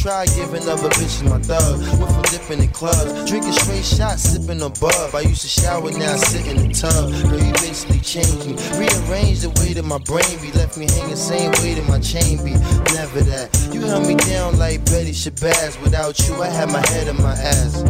[0.00, 1.78] tried giving other bitches my thug.
[2.00, 4.70] Went from dipping in clubs, drinking straight shots, sipping a.
[5.14, 7.12] I used to shower, now I sit in the tub.
[7.28, 8.56] Girl, you basically changed me.
[8.80, 10.50] Rearranged the way that my brain be.
[10.52, 12.52] Left me hanging same way that my chain be.
[12.96, 13.52] Never that.
[13.74, 15.80] You held me down like Betty Shabazz.
[15.82, 17.82] Without you, I had my head in my ass.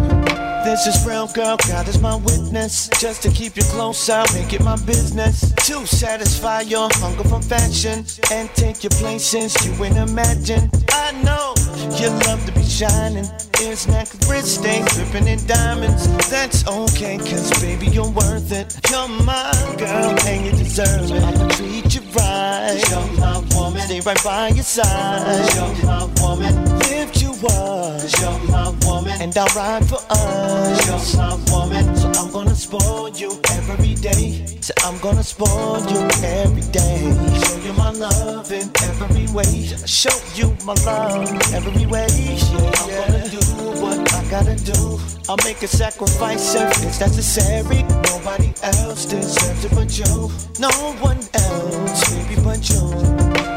[0.64, 1.56] This is real, girl.
[1.68, 2.88] God is my witness.
[3.00, 5.52] Just to keep you close, I'll make it my business.
[5.66, 10.70] To satisfy your hunger for fashion and take your place since you ain't imagine.
[10.90, 11.54] I know
[12.00, 13.26] you love to be shining.
[13.62, 16.08] Ears, neck, wrist, stay dripping in diamonds.
[16.30, 18.78] That's okay, cause baby, you're worth it.
[18.90, 21.22] You're my girl, and you deserve it.
[21.22, 22.82] I'ma treat you right.
[22.88, 23.82] You're my woman.
[23.82, 25.54] Stay right by your side.
[25.54, 26.78] You're my woman.
[26.78, 28.00] Lift you up.
[28.20, 29.20] You're my woman.
[29.20, 30.86] And I'll ride for us.
[30.86, 31.96] You're my woman.
[31.96, 34.44] So I'm gonna spoil you every day.
[34.60, 37.00] So I'm gonna spoil you every day.
[37.40, 39.64] Show you my love in every way.
[39.86, 42.06] Show you my love every way.
[42.10, 43.40] Yeah, I'm gonna do
[43.80, 45.00] what I gotta do.
[45.28, 47.82] I'll make a sacrifice if it's necessary.
[48.12, 50.28] Nobody else deserves it but you.
[50.58, 50.70] No
[51.00, 52.82] one else, maybe but you.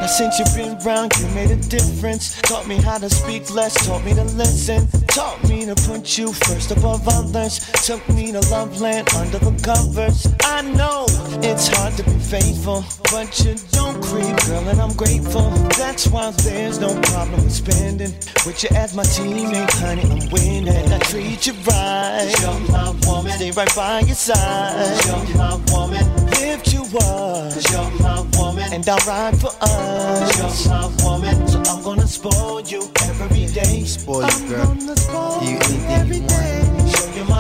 [0.03, 2.39] Now since you've been around, you made a difference.
[2.43, 4.87] Taught me how to speak less, taught me to listen.
[5.07, 7.59] Taught me to put you first above others.
[7.87, 10.27] Took me to love land under the covers.
[10.43, 11.05] I know
[11.41, 15.49] it's hard to be faithful, but you don't creep, girl, and I'm grateful.
[15.81, 18.13] That's why there's no problem with spending
[18.45, 20.03] with you as my teammate, honey.
[20.03, 20.91] I'm winning.
[20.93, 22.33] I treat you right.
[22.39, 23.31] You're my woman.
[23.33, 25.05] Stay right by your side.
[25.05, 26.05] You're my woman.
[26.37, 27.53] Lift you up.
[27.71, 28.71] You're my woman.
[28.73, 30.37] And I'll ride for us.
[30.37, 31.47] You're my woman.
[31.47, 33.83] So I'm gonna spoil you every day.
[33.85, 34.65] Spoil you, I'm girl.
[34.65, 36.72] gonna spoil you you anything every you day.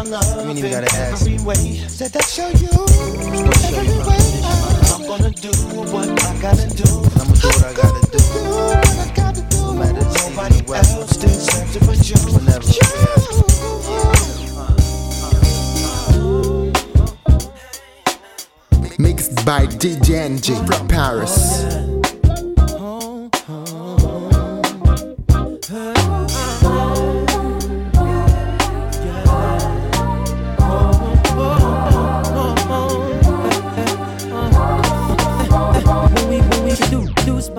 [0.03, 1.21] You my love You ain't even gotta ask.
[1.21, 1.77] every way.
[1.87, 2.67] Said I show you
[3.23, 3.39] every
[3.87, 4.19] you way.
[4.91, 5.51] I'm gonna do
[5.91, 6.83] what I gotta do.
[7.21, 8.17] I'ma do what I gotta do.
[8.17, 9.57] Do what I gotta do.
[9.57, 12.17] No matter Nobody else deserves it but you.
[12.33, 12.67] Whenever.
[18.99, 21.63] Mixed by DJ NG from Paris.
[22.71, 23.82] Oh, oh, oh.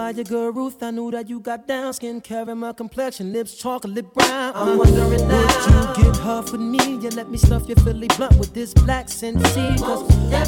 [0.04, 4.12] By your girl Ruth, I knew that you got down skin, caramel complexion, lips chocolate
[4.12, 4.52] brown.
[4.54, 6.96] I'm wondering now, would you get huff with me?
[6.96, 10.02] You let me stuff your Philly blunt with this black Sensi, cause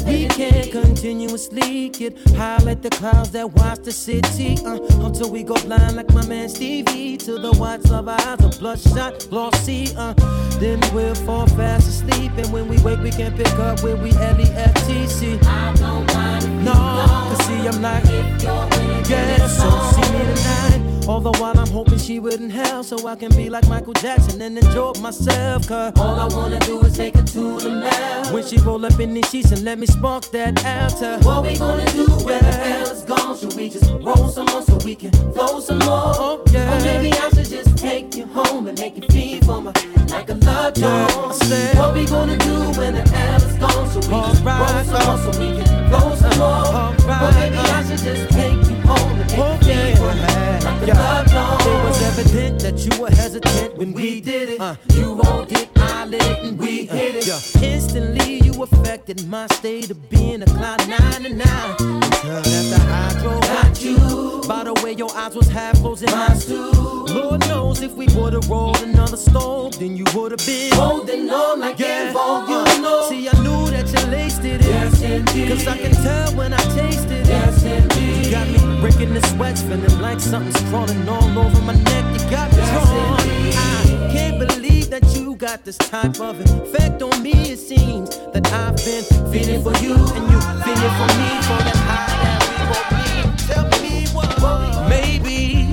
[0.05, 4.57] we can't continuously get high like the clouds that watch the city.
[4.63, 7.17] Uh, until we go blind like my man Stevie.
[7.17, 9.87] To the whites of our eyes are bloodshot, glossy.
[9.97, 10.13] Uh,
[10.59, 12.31] then we'll fall fast asleep.
[12.37, 15.39] And when we wake, we can't pick up where we L-E-F-T-C.
[15.41, 18.77] I don't mind No, cause see, I'm like, If you're
[19.09, 21.07] yeah, so see me tonight.
[21.07, 24.41] All the while I'm hoping she wouldn't help, so I can be like Michael Jackson
[24.41, 25.65] and enjoy myself.
[25.67, 28.33] Cause All I wanna do is take her to the mouth.
[28.33, 31.17] when she roll up in these sheets and let me spark that altar.
[31.25, 33.37] What we gonna do when the hell is gone?
[33.37, 36.11] Should we just roll some more so we can flow some more?
[36.19, 36.75] Oh, yeah.
[36.77, 39.71] Or maybe I should just take you home and make you feel for me
[40.09, 41.31] like a love Yeah, song.
[41.41, 43.87] I What we gonna do when the hell is gone?
[43.93, 46.65] Should we just roll Alright, some more so we can flow some more?
[46.81, 49.85] Alright, Or maybe I should just take you home and Oh, make yeah.
[49.85, 50.21] feel for me
[50.65, 51.23] like a Yeah.
[51.67, 54.59] It was evident that you were hesitant when we did it.
[54.59, 57.27] Uh, Uh, you rolled it, I lit it, and we hit it.
[57.27, 57.39] yeah.
[57.73, 61.75] Instantly, you affected my state of being a cloud nine and nine.
[61.79, 66.39] Until after hydro Got you, By the way, your eyes was half closed mine mine
[66.39, 66.71] too.
[67.17, 70.71] Lord knows if we would've rolled another stove, then you would've been.
[70.73, 73.09] Holding on like Yeah, involved, you uh, know.
[73.09, 74.69] See, I knew that you laced it in.
[74.69, 75.49] Yes, indeed.
[75.49, 77.27] Cause I can tell when I taste it.
[77.27, 77.96] Yes, indeed.
[78.27, 82.03] You got me breaking the sweats, feeling like something's crawling all over my neck.
[82.11, 83.55] You got me torn.
[83.55, 87.31] I can't believe that you got this type of effect on me.
[87.31, 91.79] It seems that I've been feeling for you and you feeling for me for that
[91.87, 93.27] high that we both need.
[93.47, 94.89] Tell me what.
[94.89, 95.65] Maybe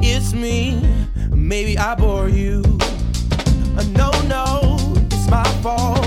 [0.00, 0.80] it's me.
[1.30, 2.62] Maybe I bore you.
[3.76, 4.78] Uh, no, no,
[5.10, 5.97] it's my fault.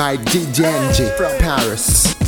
[0.00, 2.19] by DJ from Paris.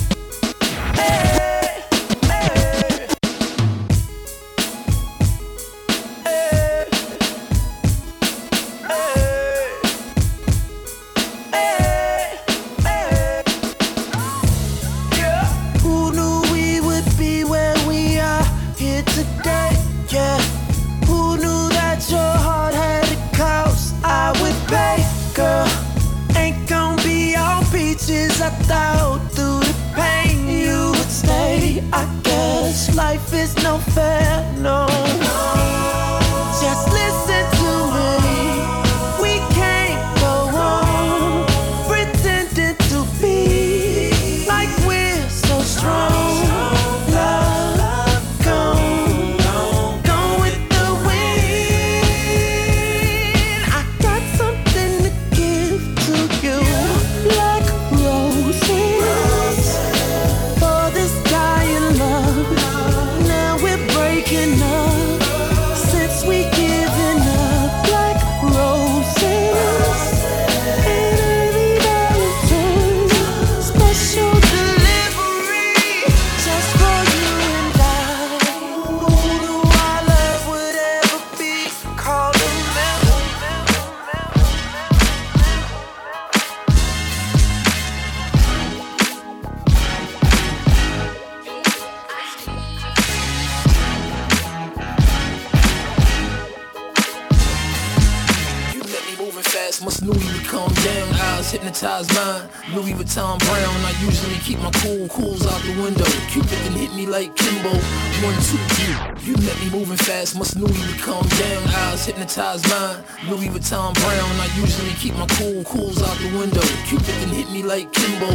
[112.04, 113.04] hypnotized mind.
[113.28, 116.64] Louis Vuitton brown, I usually keep my cool cools out the window.
[116.86, 118.26] Cupid can hit me like Kimbo.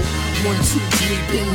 [0.48, 1.48] One, two, three, pin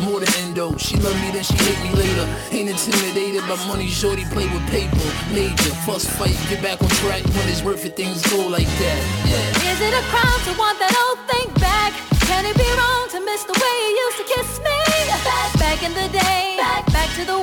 [0.00, 0.76] more than endo.
[0.78, 2.26] She love me, then she hate me later.
[2.50, 5.08] Ain't intimidated by money, shorty play with paper.
[5.32, 9.00] Major, fuss fight, get back on track when it's worth it, things go like that.
[9.28, 9.72] Yeah.
[9.72, 11.92] Is it a crime to want that old thing back?
[12.24, 14.78] Can it be wrong to miss the way you used to kiss me?
[15.24, 17.38] Back, back in the day, back, back to the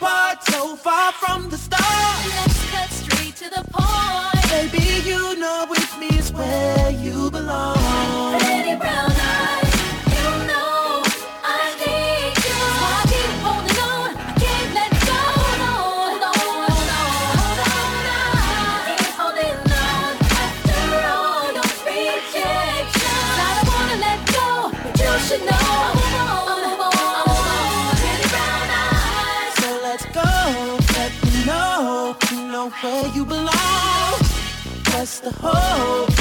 [0.00, 2.45] part so far from the start.
[35.78, 36.15] Oh.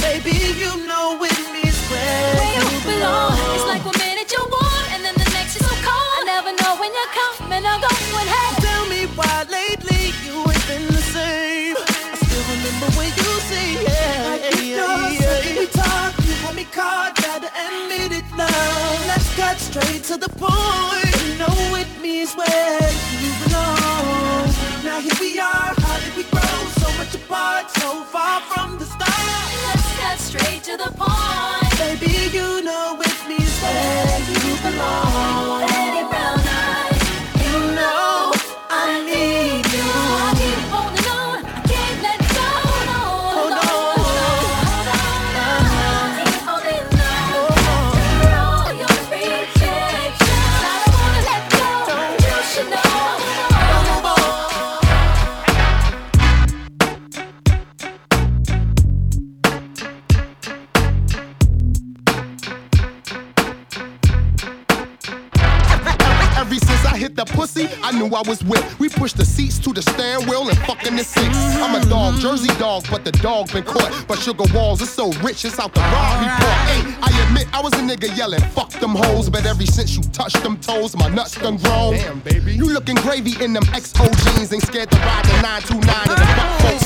[72.96, 73.92] but the dog been caught.
[74.08, 76.24] But sugar walls is so rich, it's out the rob.
[76.70, 79.30] Hey, I admit I was a nigga yelling, fuck them hoes.
[79.30, 81.96] But every since you touched them toes, my nuts done grown.
[81.96, 82.54] Damn, baby.
[82.54, 84.54] You looking gravy in them XO jeans.
[84.54, 86.80] Ain't scared to ride the 929 in the fuck 14.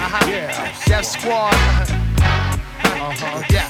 [0.00, 0.30] Uh-huh.
[0.30, 0.72] Yeah.
[0.86, 1.52] Def Squad.
[2.82, 3.42] Uh-huh.
[3.50, 3.68] Yeah.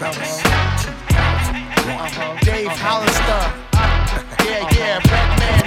[1.99, 2.37] Uh-huh.
[2.42, 2.87] Dave uh-huh.
[2.87, 3.42] Hollister.
[3.75, 4.45] Uh-huh.
[4.45, 5.00] Yeah, yeah.
[5.11, 5.64] Batman.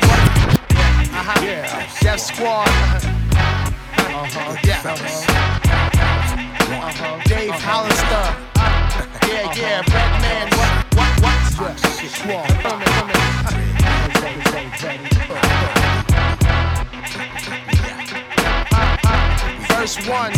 [1.20, 1.46] Uh-huh.
[1.46, 1.89] Yeah.
[2.01, 3.19] Def Squad.
[7.25, 8.25] Dave Hollister.
[9.28, 9.84] Yeah, yeah.
[9.94, 10.50] Red.
[10.56, 11.13] What?
[11.22, 11.44] What?
[11.60, 11.78] What?
[12.25, 12.46] Yeah.
[19.68, 20.34] Verse one.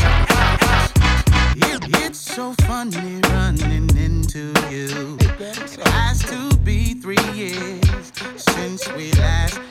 [2.03, 5.17] It's so funny running into you.
[5.39, 9.70] It has to be three years since we last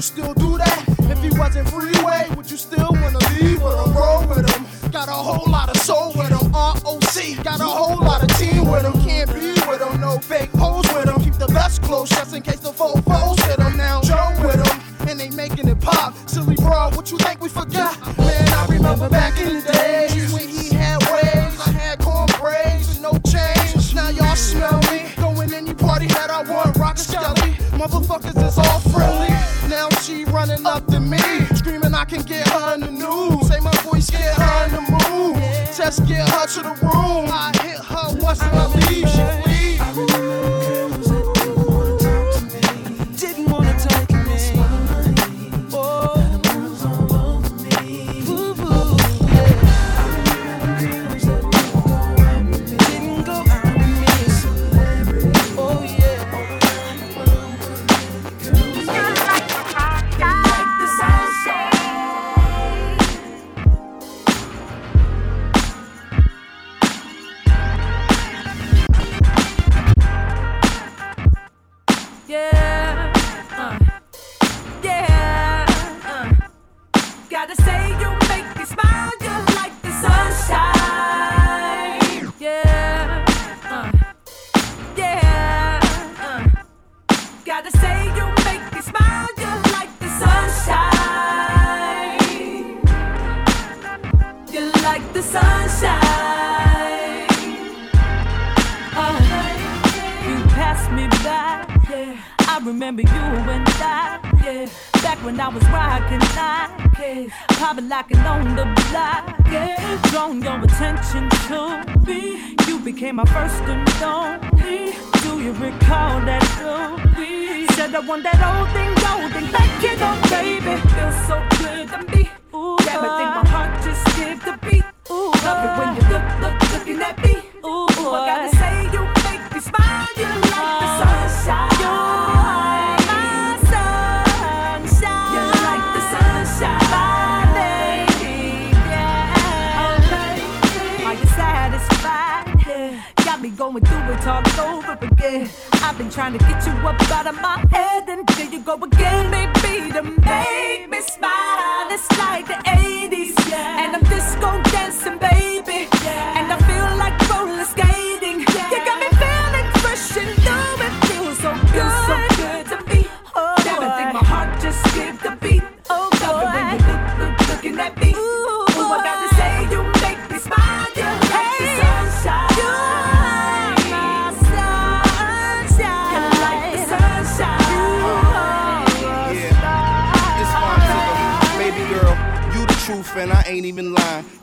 [0.00, 0.69] Deus, teodura é
[36.50, 36.79] should have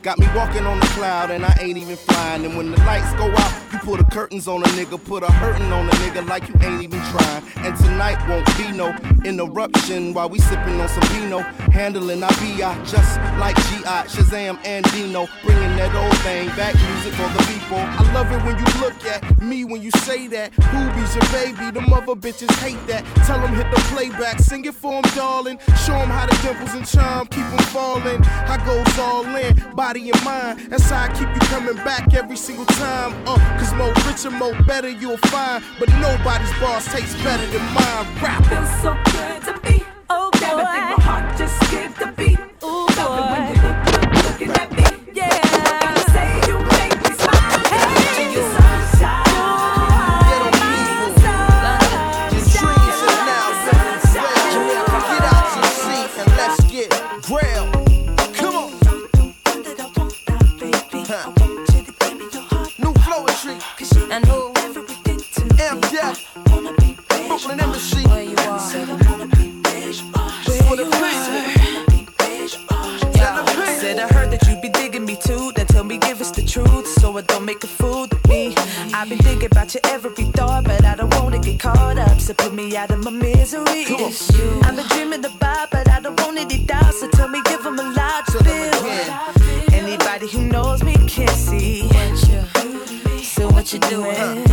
[0.08, 2.46] Got me walking on the cloud and I ain't even flying.
[2.46, 5.30] And when the lights go out, you pull the curtains on a nigga, put a
[5.30, 8.94] hurtin' on a nigga like you ain't even And tonight won't be no
[9.24, 11.38] interruption while we sippin' on some vino,
[11.72, 14.04] handling our BI just like G.I.
[14.06, 17.78] Shazam and Dino, bringing that old thing back, music for the people.
[17.78, 20.52] I love it when you look at me when you say that.
[20.52, 23.04] Boobies your baby, the mother bitches hate that.
[23.26, 25.58] Tell them hit the playback, sing it for 'em, darling.
[25.86, 28.22] Show 'em how the dimples and charm keep 'em falling.
[28.24, 30.66] I goes all in, body and mind.
[30.70, 33.14] That's how I keep you coming back every single time.
[33.26, 35.64] Uh, cause more richer, more better you'll find.
[35.78, 38.06] But nobody's boss tastes better than mine.
[38.22, 41.87] Rap feels so good to be Oh, I think my heart just skipped
[82.28, 83.86] So put me out of my misery.
[83.88, 84.60] It's you.
[84.62, 86.92] I've been dreaming about, but I don't want it doubt.
[86.92, 89.72] So tell me, give 'em a lot to feel.
[89.72, 91.88] Anybody who knows me can see.
[93.22, 94.47] So what you doing?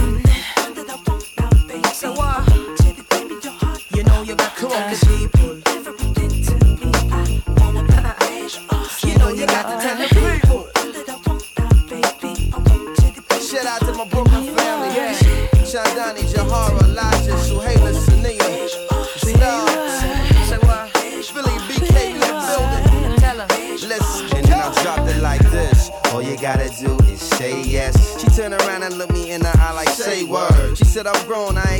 [31.06, 31.75] Said, I'm grown, I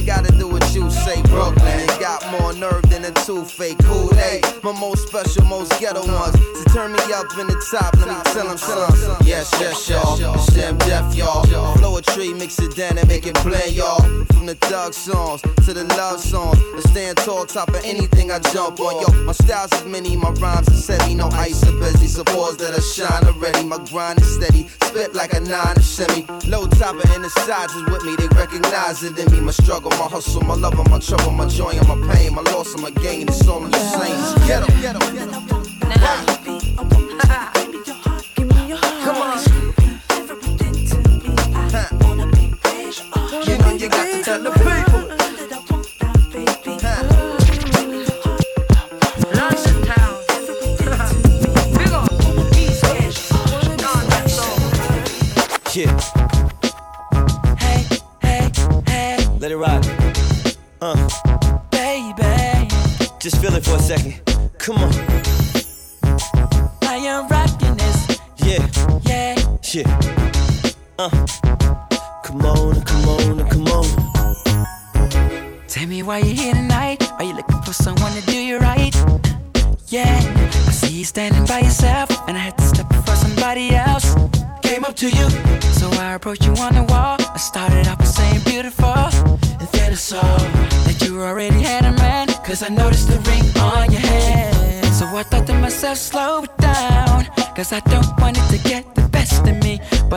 [2.46, 4.46] more nerve than a two fake Kool-Aid.
[4.64, 6.36] My most special, most ghetto ones.
[6.36, 9.28] To turn me up in the top, let me tell them something.
[9.28, 10.38] Yes, yes, y'all.
[10.38, 11.44] Stem deaf, y'all.
[11.78, 14.02] Floetry, mix it down and make it play, y'all.
[14.34, 16.60] From the thug songs to the love songs.
[16.76, 19.02] I stand tall, top of anything I jump on.
[19.02, 21.16] Yo, my styles is many, my rhymes are heavy.
[21.16, 23.64] No ice or busy, supports that I shine already.
[23.64, 26.22] My grind is steady, spit like a nine to semi.
[26.48, 29.40] Low topper and the sides is with me, they recognize it in me.
[29.42, 32.74] My struggle, my hustle, my love, my trouble, my joy and my pain, my loss
[32.74, 33.30] and my gain.
[33.30, 34.20] It's all in the same.
[43.48, 44.65] You know you got to tell the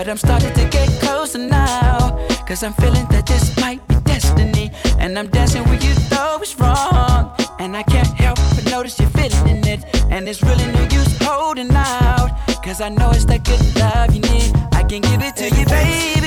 [0.08, 2.26] But I'm starting to get closer now.
[2.46, 4.72] Cause I'm feeling that this might be destiny.
[4.98, 7.36] And I'm dancing with you, though it's wrong.
[7.58, 9.84] And I can't help but notice you're feeling it.
[10.10, 12.30] And it's really no use holding out.
[12.64, 14.50] Cause I know it's that good love you need.
[14.72, 16.17] I can give it to you, baby.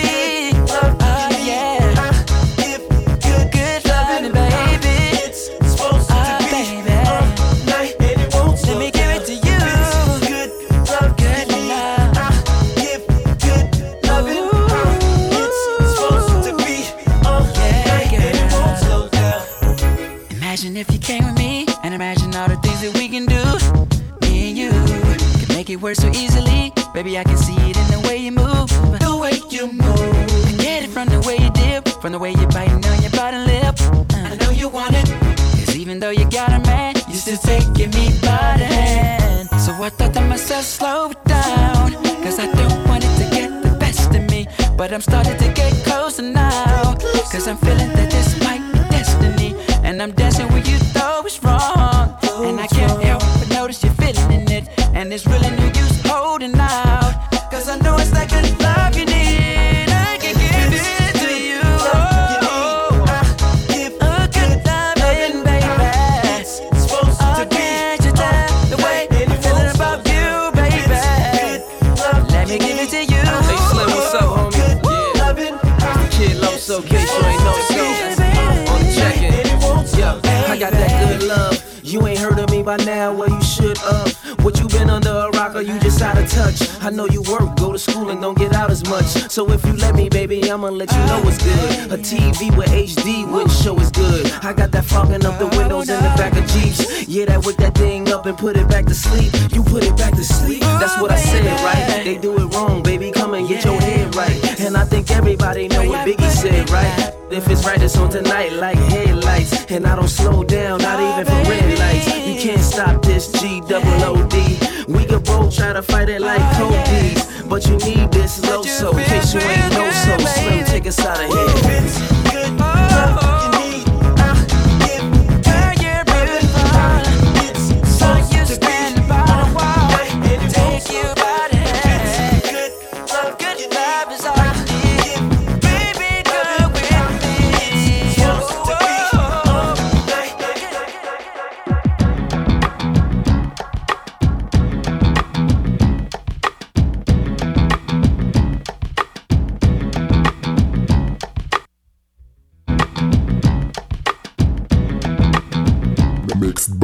[82.78, 84.10] By now, well you should uh
[84.44, 86.60] What you been under a rock or you just out of touch?
[86.82, 89.06] I know you work, go to school and don't get out as much.
[89.30, 91.92] So if you let me, baby, I'ma let you know it's good.
[91.92, 94.32] A TV with HD wouldn't show as good.
[94.42, 97.08] I got that fogging up the windows in the back of Jeeps.
[97.08, 99.32] Yeah, that wake that thing up and put it back to sleep.
[99.52, 100.62] You put it back to sleep.
[100.62, 102.04] That's what I said, right?
[102.04, 103.12] They do it wrong, baby.
[103.12, 104.62] Come and get your head right.
[104.62, 107.14] And I think everybody know what Biggie said, right?
[107.32, 109.66] If it's right, it's on tonight like headlights.
[109.72, 112.08] And I don't slow down, not even for red lights.
[112.28, 114.58] You can't stop this G double O D.
[114.88, 117.26] We can both try to fight it like Cody's.
[117.46, 120.18] But you need this low so in case you ain't know so.
[120.18, 121.82] Slim, take us out of here.
[121.82, 123.51] Mixed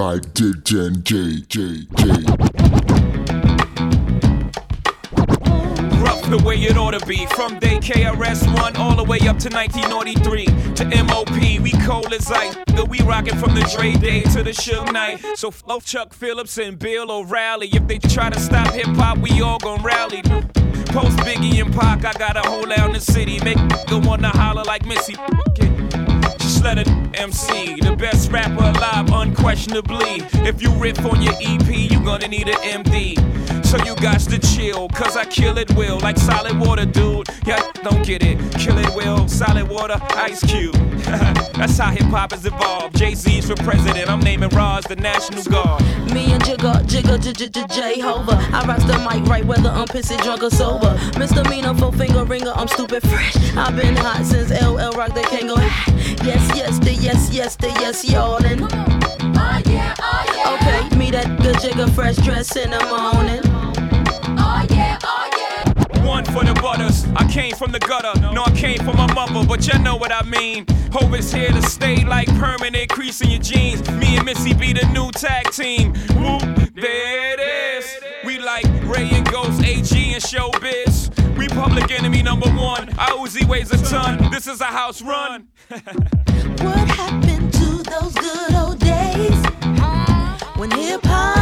[0.07, 2.07] by DJ J J J.
[6.01, 7.25] Rough the way it ought to be.
[7.35, 10.45] From day KRS-One all the way up to 1993.
[10.75, 12.55] To MOP, we cold as ice.
[12.87, 15.19] We rockin' from the Dre Day to the Suge Knight.
[15.35, 17.67] So flow Chuck Phillips and Bill O'Reilly.
[17.73, 20.21] If they try to stop hip hop, we all gon' rally.
[20.95, 23.41] Post Biggie and Pac, I got a hold in the city.
[23.43, 23.57] Make
[23.89, 25.15] the wanna holler like Missy.
[26.39, 30.21] Just let it MC, the best rapper alive, unquestionably.
[30.47, 33.15] If you riff on your EP, you gonna need an MD.
[33.67, 37.27] So you got to chill, cause I kill it will, like solid water, dude.
[37.45, 38.37] Yeah, don't get it.
[38.53, 40.73] Kill it will, solid water, ice cube.
[41.03, 42.95] That's how hip hop has evolved.
[42.97, 45.81] Jay Z's for president, I'm naming Roz the National Guard.
[46.13, 48.37] Me and Jigga, Jigga, J J J J Hova.
[48.53, 50.97] I rocks the mic right whether I'm pissy, drunk or sober.
[51.19, 53.35] Misdemeanor, four finger ringer, I'm stupid fresh.
[53.57, 55.57] I've been hot since LL Rock the Kangol.
[56.23, 58.41] Yes, yes, the yes, yes, the yes, y'all.
[58.45, 60.87] And oh yeah, oh yeah.
[60.87, 63.56] Okay, me that good Jigga, fresh dress in the morning.
[64.37, 66.05] Oh yeah, oh yeah.
[66.05, 67.05] One for the butters.
[67.15, 68.19] I came from the gutter.
[68.31, 70.65] No, I came from my mother, but you know what I mean.
[70.91, 73.89] Hope it's here to stay like permanent crease in your jeans.
[73.91, 75.93] Me and Missy be the new tag team.
[76.15, 76.41] Whoop,
[76.73, 77.85] there it is.
[78.25, 81.11] We like Rae and Ghost, AG and Showbiz.
[81.37, 82.89] We public enemy number one.
[82.97, 84.31] Our Uzi weighs a ton.
[84.31, 85.47] This is a house run.
[86.59, 89.45] What happened to those good old days
[90.57, 91.36] when hip hop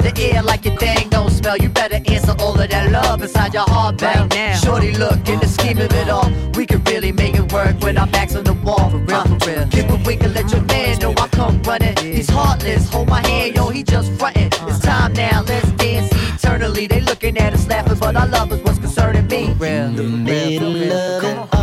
[0.00, 1.56] the ear like your thing don't smell.
[1.56, 4.56] You better answer all of that love inside your heart right now.
[4.56, 7.98] Shorty, look in the scheme of it all, we can really make it work when
[7.98, 8.90] our backs on the wall.
[8.90, 9.66] For real, for real.
[9.66, 11.96] Give a wink and let your man know I come running.
[11.98, 14.50] He's heartless, hold my hand, yo, he just frontin'.
[14.68, 16.86] It's time now, let's dance eternally.
[16.86, 19.50] They looking at us laughing, but our love is what's concerning me.
[19.60, 21.59] In the middle of it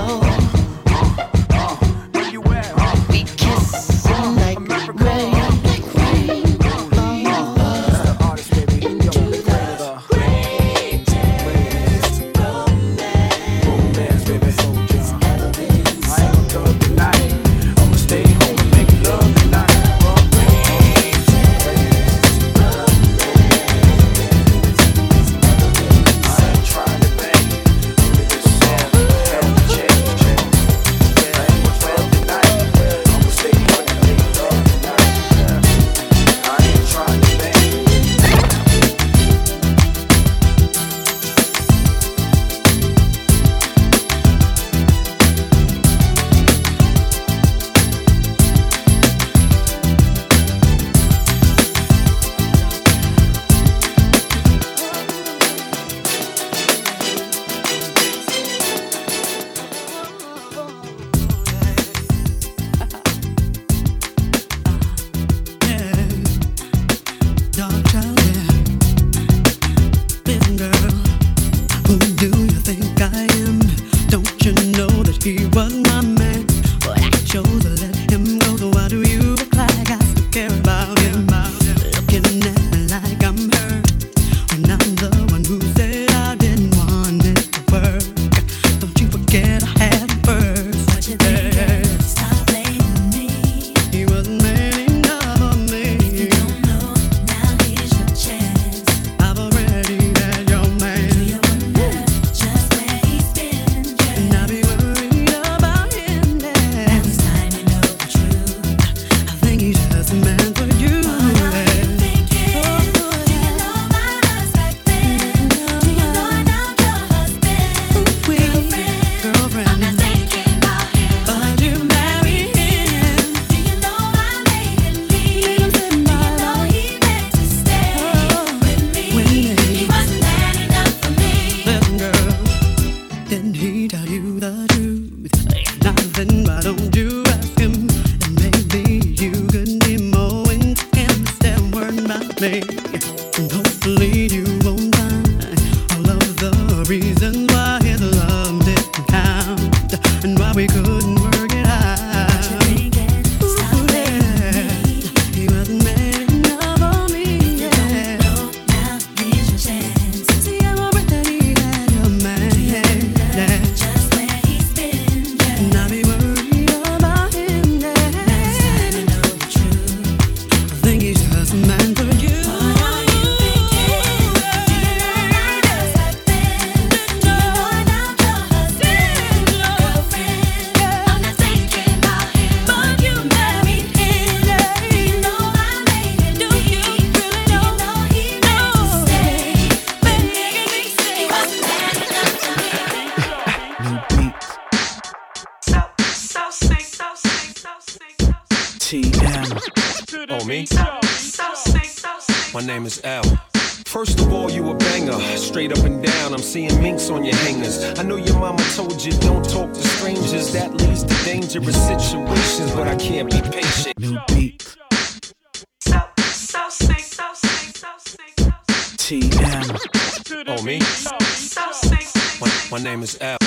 [222.91, 223.37] name is Al.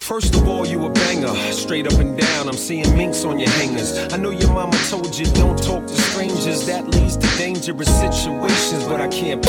[0.00, 2.48] First of all, you a banger, straight up and down.
[2.48, 3.98] I'm seeing minks on your hangers.
[4.12, 6.66] I know your mama told you don't talk to strangers.
[6.66, 9.44] That leads to dangerous situations, but I can't.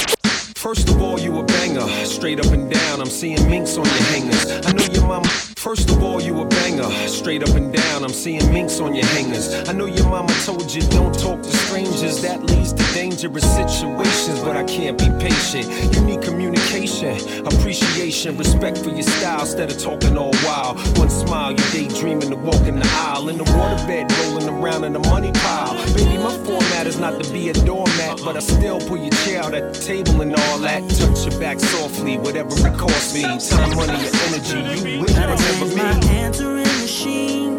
[0.57, 2.99] First of all, you a banger, straight up and down.
[2.99, 4.43] I'm seeing minks on your hangers.
[4.65, 5.29] I know your mama.
[5.67, 8.05] First of all, you a banger, straight up and down.
[8.05, 9.53] I'm seeing minks on your hangers.
[9.67, 12.21] I know your mama told you don't talk to strangers.
[12.21, 15.67] That leads to dangerous situations, but I can't be patient.
[15.93, 20.77] You need communication, appreciation, respect for your style instead of talking all wild.
[20.97, 23.27] One smile, you daydreaming to walk in the aisle.
[23.27, 25.75] In the waterbed, rolling around in the money pile.
[25.93, 29.43] Baby, my format is not to be a doormat, but I still pull your chair
[29.43, 30.89] out at the table and all that.
[30.91, 33.23] Touch your back softly, whatever it costs me.
[33.23, 35.17] Time, money, your energy, you will
[35.57, 37.57] Change my answering machine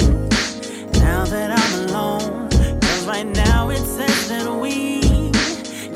[1.02, 2.48] now that I'm alone.
[2.80, 5.00] Cause right now it says that we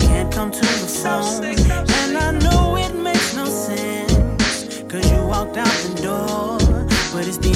[0.00, 1.44] can't come to the phone.
[1.44, 4.82] And I know it makes no sense.
[4.90, 6.58] Cause you walked out the door.
[7.12, 7.51] But it's the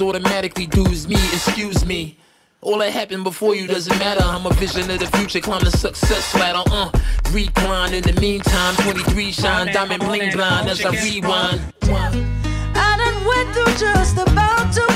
[0.00, 1.16] And automatically do as me.
[1.16, 2.16] Excuse me.
[2.60, 4.22] All that happened before you doesn't matter.
[4.22, 6.62] I'm a vision of the future, climb the success ladder.
[6.70, 6.90] Uh,
[7.32, 8.76] recline in the meantime.
[8.76, 11.60] 23 shine, diamond bling blind as I rewind.
[11.82, 14.87] I done went through just about two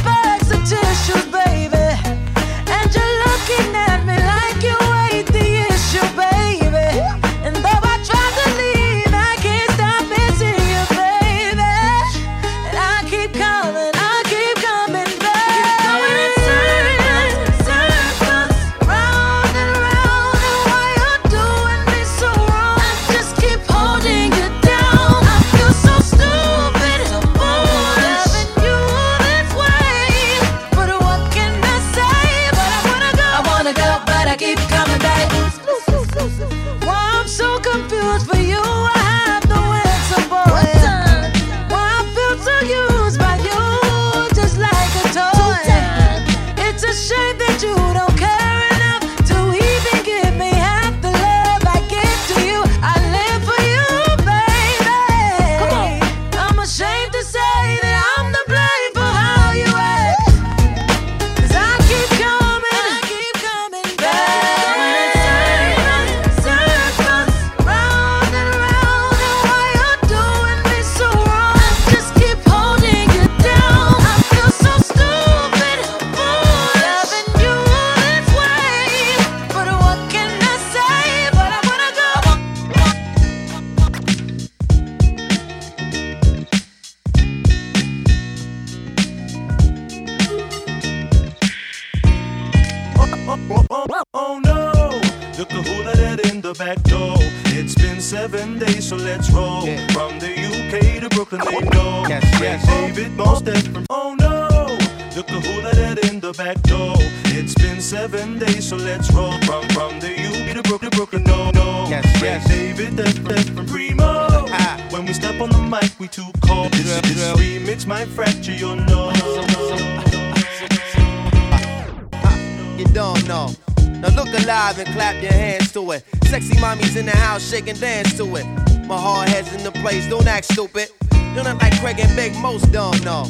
[127.33, 128.45] house, shake and dance to it.
[128.87, 130.91] My hard head's in the place, don't act stupid.
[131.35, 133.24] Don't like Craig and Big most don't know.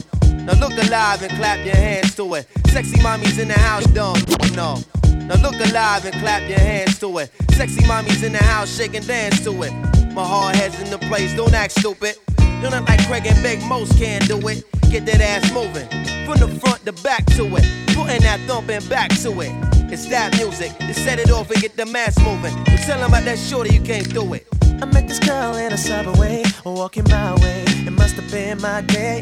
[0.44, 2.48] Now look alive and clap your hands to it.
[2.66, 4.26] Sexy mommies in the house, don't
[4.56, 4.78] know.
[5.28, 7.30] Now look alive and clap your hands to it.
[7.52, 9.72] Sexy mommies in the house, shake and dance to it.
[10.14, 12.16] My hard head's in the place, don't act stupid.
[12.60, 14.64] Don't like Craig and Big most can do it.
[14.90, 15.88] Get that ass moving.
[16.26, 17.64] From the front to back to it.
[17.94, 19.71] Putting that thumping back to it.
[19.92, 22.56] It's that music to set it off and get the mass moving.
[22.72, 24.46] You tell them about that shorty, you can't do it.
[24.80, 27.62] I met this girl in a subway, walking my way.
[27.66, 29.20] It must have been my day.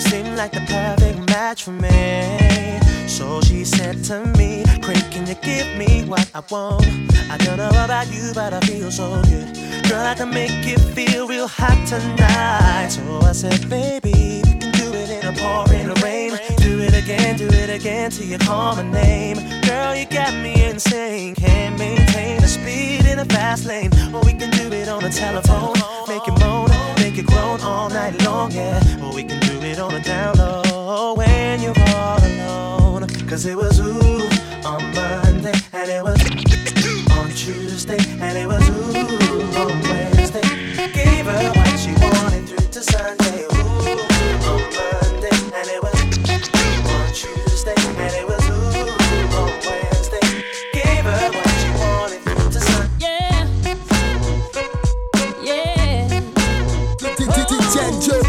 [0.00, 2.80] Seemed like the perfect match for me.
[3.06, 6.84] So she said to me, Craig, can you give me what I want?
[7.30, 9.54] I don't know about you, but I feel so good.
[9.88, 12.88] Girl, I can make you feel real hot tonight.
[12.88, 14.42] So I said, baby,
[15.46, 16.30] it in a pouring rain.
[16.56, 19.36] Do it again, do it again till you call my name.
[19.62, 21.34] Girl, you got me insane.
[21.34, 23.90] Can't maintain the speed in a fast lane.
[24.14, 25.74] Or we can do it on the telephone.
[26.08, 28.80] Make it moan, make it groan all night long, yeah.
[29.02, 33.06] Or we can do it on the down low when you're all alone.
[33.28, 34.28] Cause it was ooh
[34.64, 36.20] on Monday, and it was
[37.18, 40.46] on Tuesday, and it was ooh on Wednesday.
[40.92, 43.55] Gave her what she wanted through to Sunday.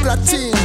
[0.08, 0.57] DJ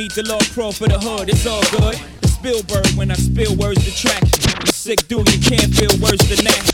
[0.00, 2.00] meet the Lord Pro for the hood, it's all good.
[2.22, 4.22] The Spielberg when I spill words to track.
[4.56, 6.64] I'm a sick dude, you can't feel worse than that.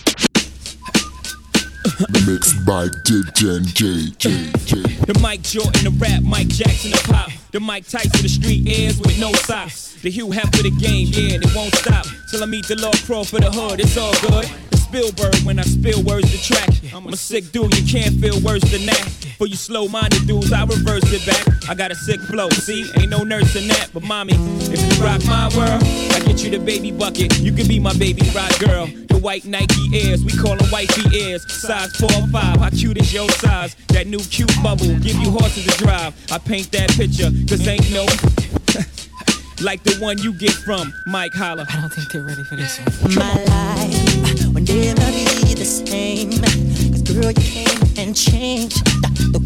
[2.22, 5.06] Mixed by DJ JJ.
[5.10, 7.30] The Mike Jordan, the rap, Mike Jackson, the pop.
[7.50, 10.00] The Mike Tyson, the street airs with no socks.
[10.02, 12.06] The Hugh Hef for the game, yeah, and it won't stop.
[12.30, 14.46] Till I meet the Lord Pro for the hood, it's all good.
[14.70, 16.70] The Spielberg when I spill words to track.
[16.94, 19.25] I'm a sick dude, you can't feel worse than that.
[19.36, 21.68] For you slow minded dudes, I reverse it back.
[21.68, 22.90] I got a sick flow, see?
[22.96, 25.82] Ain't no nurse in that, but mommy, if you rock my world.
[26.14, 28.86] I get you the baby bucket, you can be my baby rock girl.
[28.86, 31.44] The white Nike Airs, we call them wifey ears.
[31.52, 33.76] Size 4 or 5, how cute is your size?
[33.88, 36.14] That new cute bubble, give you horses to drive.
[36.32, 38.06] I paint that picture, cause ain't no.
[39.62, 41.66] like the one you get from Mike Holler.
[41.68, 43.14] I don't think they're ready for this one.
[43.16, 45.12] My life will never
[45.44, 46.30] be the same.
[46.32, 48.80] Cause girl, you came and changed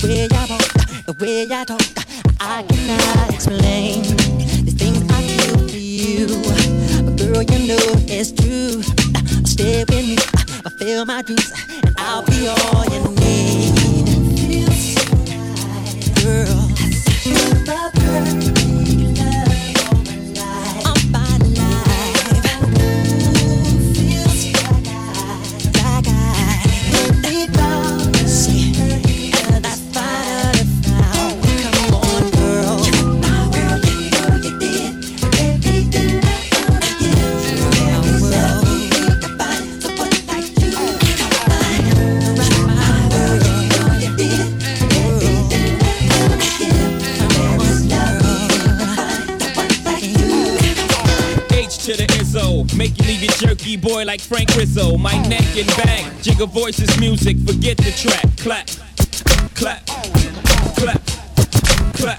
[0.01, 0.73] the way I walk,
[1.07, 1.81] the way I talk.
[2.41, 4.03] I cannot explain
[4.65, 6.27] the things I feel for you.
[7.05, 8.83] But girl, you know it's true.
[9.45, 10.17] Stay with me,
[10.63, 11.53] fulfill my dreams,
[11.85, 13.75] and I'll be all you need.
[16.23, 16.60] Girl,
[54.21, 54.97] like Frank Rizzo.
[54.97, 58.25] My neck and back, jigger voices music, forget the track.
[58.39, 58.66] Clap,
[59.55, 59.87] clap,
[60.77, 61.01] clap,
[61.95, 62.16] clap.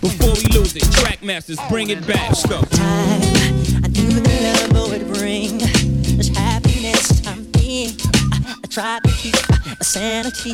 [0.00, 2.28] Before we lose it, Trackmasters, bring it back.
[2.28, 2.60] Let's go.
[2.72, 7.96] I knew the love would bring this happiness to me.
[8.32, 9.34] I, I tried to keep
[9.80, 10.52] a sanity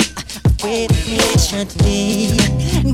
[0.63, 2.37] away patiently.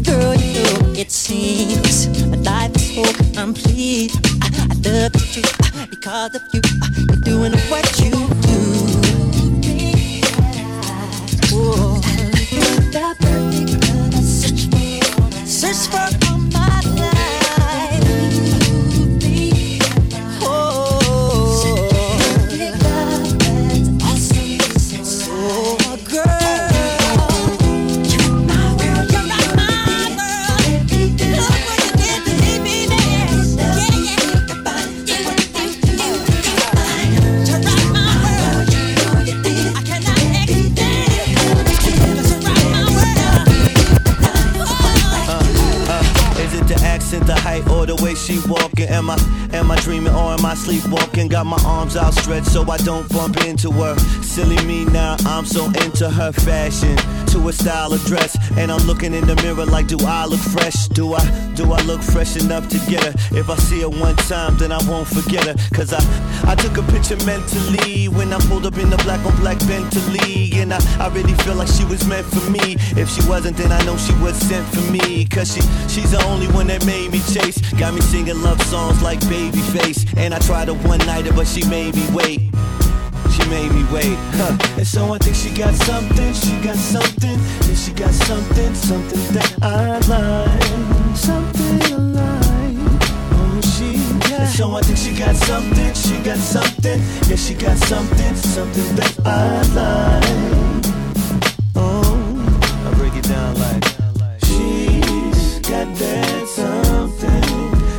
[0.02, 3.04] Girl, you know it seems my life is so
[3.34, 4.39] complete.
[4.82, 6.60] I love uh, because of you.
[6.80, 8.20] Uh, you're doing what you do.
[11.52, 12.00] Oh,
[12.50, 12.60] the
[12.94, 16.39] love I search for, search for
[50.60, 51.28] sleepwalking?
[51.28, 53.96] Got my arms outstretched so I don't bump into her.
[54.22, 56.96] Silly me now, I'm so into her fashion,
[57.32, 60.40] to her style of dress, and I'm looking in the mirror like, do I look
[60.40, 60.88] fresh?
[60.88, 63.14] Do I, do I look fresh enough to get her?
[63.36, 65.56] If I see her one time, then I won't forget her.
[65.74, 66.00] Cause I,
[66.50, 70.50] I took a picture mentally when I pulled up in the black on black Bentley,
[70.54, 72.74] and I, I really feel like she was meant for me.
[72.98, 75.26] If she wasn't, then I know she was sent for me.
[75.26, 77.58] Cause she, she's the only one that made me chase.
[77.78, 80.18] Got me singing love songs like Babyface.
[80.18, 82.40] And I tried to one nighter, but she made me wait.
[83.30, 84.18] She made me wait.
[84.34, 84.58] Huh.
[84.76, 87.38] And so I think she got something, she got something,
[87.70, 92.39] and she got something, something that I like, something I
[94.46, 99.18] So I think she got something, she got something, yeah, she got something, something that
[99.24, 100.84] I like.
[101.76, 102.12] Oh,
[102.86, 103.84] I break it down like.
[104.44, 107.42] she's got that something,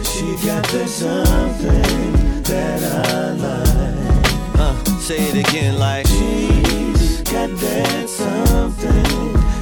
[0.04, 4.60] she got that something that I like.
[4.60, 6.06] Uh, say it again like.
[6.08, 9.06] She's got that something.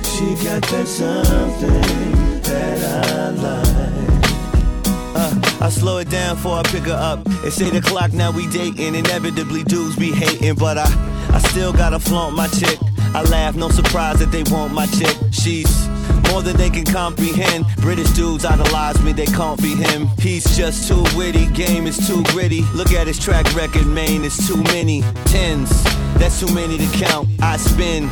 [0.04, 3.69] She got that something that I like.
[5.62, 7.20] I slow it down before I pick her up.
[7.44, 8.96] It's 8 o'clock now, we dating.
[8.96, 10.86] Inevitably, dudes be hating, but I,
[11.34, 12.80] I still gotta flaunt my chick.
[13.14, 15.16] I laugh, no surprise that they want my chick.
[15.32, 15.88] She's
[16.32, 17.66] more than they can comprehend.
[17.78, 20.08] British dudes idolize me, they can't be him.
[20.20, 22.62] He's just too witty, game is too gritty.
[22.74, 25.02] Look at his track record, man, it's too many.
[25.26, 25.70] Tens,
[26.16, 27.28] that's too many to count.
[27.42, 28.08] I spin,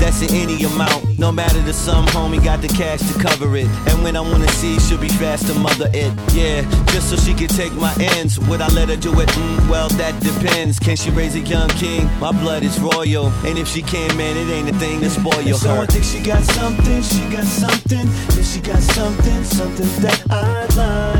[0.00, 1.18] that's in any amount.
[1.18, 3.66] No matter the sum, homie, got the cash to cover it.
[3.88, 6.12] And when I wanna see, she'll be fast to mother it.
[6.32, 8.38] Yeah, just so she can take my ends.
[8.48, 9.28] Would I let her do it?
[9.28, 10.78] Mm, well, that depends.
[10.78, 12.08] Can she raise a young king?
[12.18, 13.26] My blood is royal.
[13.46, 16.04] And if she can, man, it ain't a thing to spoil And so I think
[16.04, 21.19] she got something, she got something, yeah, she got something, something that I like,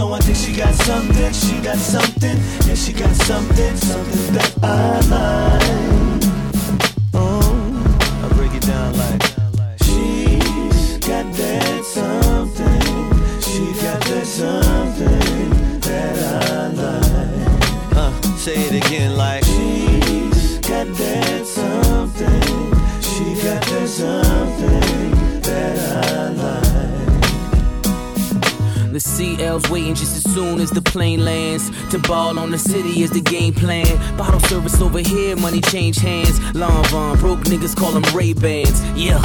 [0.00, 2.36] so I think she got something, she got something,
[2.66, 6.09] yeah, she got something, something that I like.
[29.20, 31.70] CL's waiting just as soon as the plane lands.
[31.90, 33.84] To ball on the city is the game plan.
[34.16, 36.40] Bottle service over here, money change hands.
[36.54, 38.80] Lanvin, broke niggas call them Ray Bans.
[38.96, 39.20] Yeah.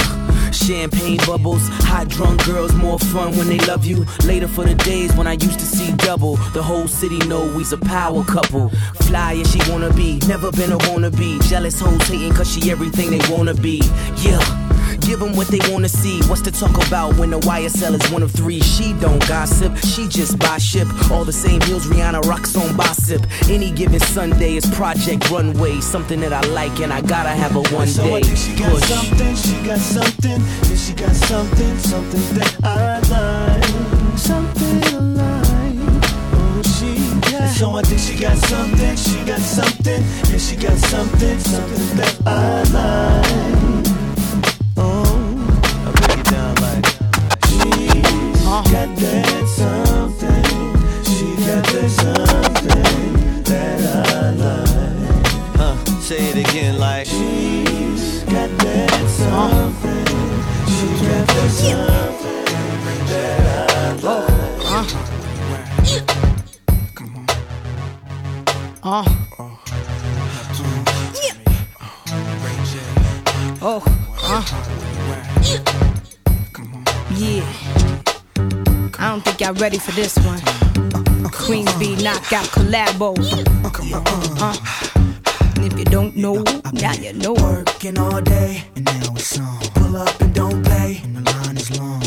[0.51, 4.05] Champagne bubbles, hot drunk girls, more fun when they love you.
[4.25, 6.35] Later for the days when I used to see double.
[6.51, 8.71] The whole city know we's a power couple.
[9.07, 11.41] Fly as she wanna be, never been a wannabe.
[11.47, 13.81] Jealous hoes hating cause she everything they wanna be.
[14.17, 14.74] Yeah.
[15.05, 16.19] Give them what they wanna see.
[16.27, 18.59] What's to talk about when the YSL is one of three?
[18.59, 20.87] She don't gossip, she just buy ship.
[21.11, 23.23] All the same heels Rihanna rocks on Bossip.
[23.49, 25.79] Any given Sunday is Project Runway.
[25.79, 28.71] Something that I like and I gotta have a one So I think she got
[28.71, 28.83] push.
[28.83, 36.03] something, she got something, yeah, she got something, something that I like, something I like.
[36.33, 37.49] Oh, she got.
[37.55, 40.01] So I think she got something, she got something,
[40.31, 43.74] yeah, she got something, something that I like.
[49.05, 50.43] That something,
[51.03, 55.27] she got that something that I like.
[55.57, 60.05] Huh, say it again like She's got that something.
[60.73, 64.45] She's got that something that I like.
[68.87, 69.03] Uh.
[73.67, 73.81] Oh.
[74.21, 74.43] Uh.
[74.43, 74.94] Yeah.
[79.15, 80.41] Don't think y'all ready for this one.
[81.31, 83.15] Queen Bee knockout collabo.
[84.41, 84.57] Uh.
[85.55, 86.43] And if you don't know,
[86.73, 87.33] now you know.
[87.33, 89.59] Working all day, and now it's on.
[89.75, 92.04] Pull up and don't play, and the line is long.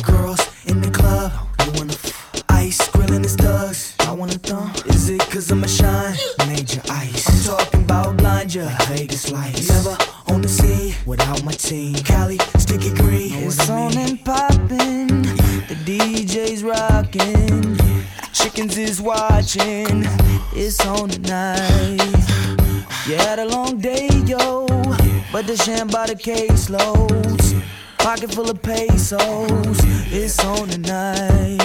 [25.59, 27.63] But the sham by the caseloads.
[27.99, 29.79] Pocket full of pesos.
[30.13, 31.59] It's on tonight.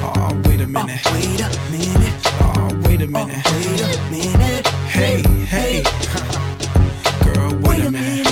[0.00, 1.00] Oh, wait a minute.
[1.04, 2.14] Oh, wait a minute.
[2.40, 3.44] Oh, wait a minute.
[3.44, 4.66] wait a minute.
[4.88, 5.82] Hey, hey.
[7.24, 8.26] Girl, wait, a minute.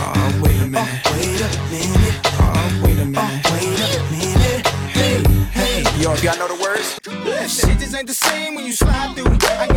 [0.00, 1.02] Oh, wait a minute.
[1.04, 2.16] Oh, wait a minute.
[2.40, 3.44] Oh, wait a minute.
[3.52, 4.66] wait a minute.
[4.92, 5.22] Hey,
[5.52, 6.02] hey.
[6.02, 6.98] Yo, if y'all know the words?
[7.52, 9.36] Shit just ain't the same when you slide through.
[9.58, 9.73] I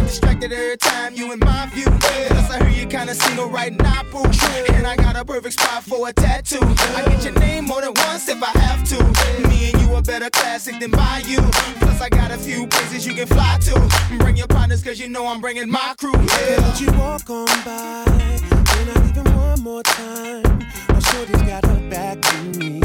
[3.18, 4.24] Single right now, boo.
[4.74, 6.60] And I got a perfect spot for a tattoo.
[6.62, 9.48] I get your name more than once if I have to.
[9.48, 11.40] Me and you a better classic than by you.
[11.80, 14.18] Plus I got a few places you can fly to.
[14.20, 16.14] Bring your partners cause you know I'm bringing my crew.
[16.14, 16.62] Yeah.
[16.62, 18.04] Don't you walk on by?
[18.06, 20.68] When I even one more time.
[21.18, 22.80] Shorty's got her back to me.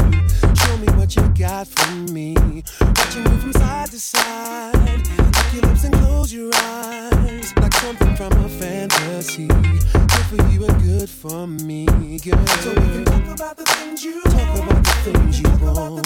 [0.55, 2.33] Show me what you got for me.
[2.81, 4.73] Watch you move from side to side.
[4.73, 7.53] Lick your lips and close your eyes.
[7.57, 9.45] Like something from a fantasy.
[9.45, 11.85] Good for you and good for me,
[12.25, 12.47] girl.
[12.47, 16.03] So we can talk about the things you talk about the things you want.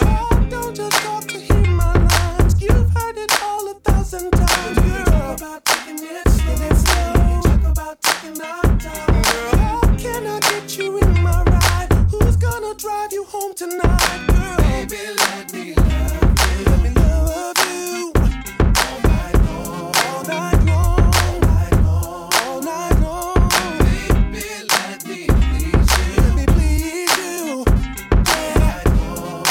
[0.00, 2.60] Girl, don't just talk to hear my lines.
[2.60, 5.04] You've heard it all a thousand times, girl.
[5.04, 7.40] Talk about taking it slow.
[7.42, 9.22] Talk about taking our time.
[9.22, 9.51] Girl,
[10.02, 11.92] can I get you in my ride?
[12.10, 14.56] Who's gonna drive you home tonight, girl?
[14.56, 16.64] Baby, let me love you.
[16.66, 18.12] Let me love you.
[18.82, 19.94] All night long.
[20.04, 22.30] All night long.
[22.42, 23.48] All night long.
[24.32, 24.44] Baby,
[24.74, 26.06] let me please you.
[26.24, 27.64] Let me please you.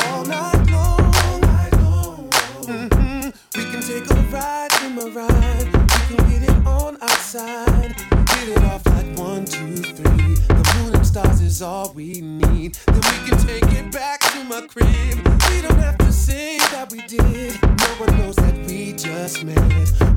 [0.04, 2.30] All night long.
[2.68, 3.34] Mhm.
[3.56, 5.68] We can take a ride in my ride.
[6.10, 7.71] We can get it on outside.
[11.52, 12.76] Is all we need.
[12.86, 15.18] Then we can take it back to my crib.
[15.50, 17.62] We don't have to say that we did.
[17.62, 19.60] No one knows that we just met.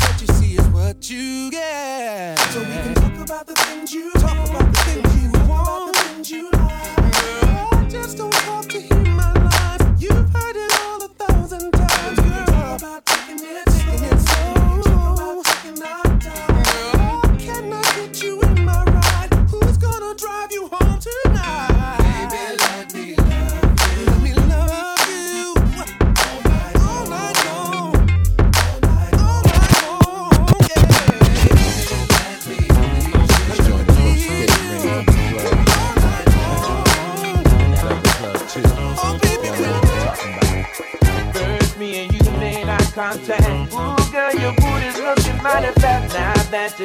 [0.03, 2.39] What you see is what you get.
[2.53, 6.01] So we can talk about the things you talk about the things you want, the
[6.03, 7.04] things you like.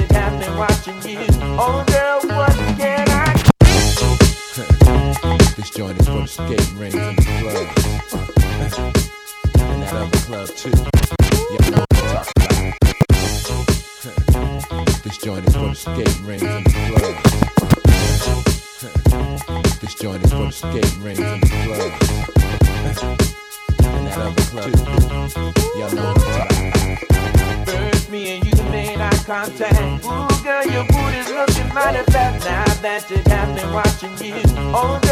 [0.09, 1.25] Got me watching you.
[1.41, 1.88] Oh,
[34.71, 35.08] Oh,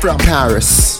[0.00, 0.95] From Paris.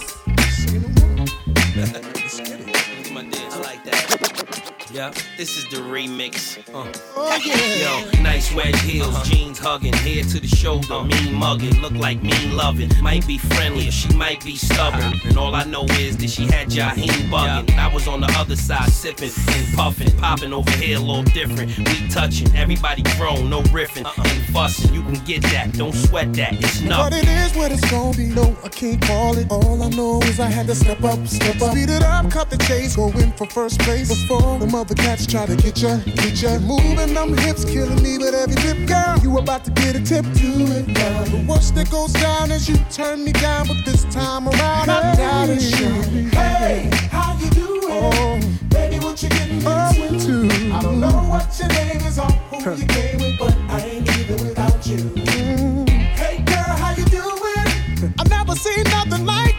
[5.36, 6.56] This is the remix.
[6.74, 6.90] Uh.
[7.14, 8.06] Oh, yeah.
[8.16, 12.56] Yo, nice wedge heels, jeans hugging, head to the shoulder, mean mugging, look like mean
[12.56, 12.90] loving.
[13.02, 15.12] Might be friendly or she might be stubborn.
[15.26, 17.76] And all I know is that she had Jaheim bugging.
[17.76, 21.76] I was on the other side sipping and puffing, popping over here a little different.
[21.76, 24.94] We touching, everybody grown, no riffing and fussing.
[24.94, 27.18] You can get that, don't sweat that, it's But nothing.
[27.18, 28.28] it is what it's gonna be.
[28.28, 29.48] No, I can't call it.
[29.50, 31.72] All I know is I had to step up, step up.
[31.72, 34.08] Speed it up, cut the chase, go in for first place.
[34.08, 34.94] Before the mother
[35.26, 36.58] cats try to get ya, get ya.
[36.60, 39.18] Moving them hips, killing me with every tip, girl.
[39.22, 41.24] You about to get a tip, do it now.
[41.24, 45.14] The worst that goes down is you turn me down, but this time around I
[45.14, 45.62] doubt it.
[45.62, 47.82] Hey, how you doing?
[47.88, 50.48] Oh, baby, what you getting into?
[50.72, 54.06] I don't know what your name is or who you came with, but I ain't
[54.06, 55.25] leaving without you.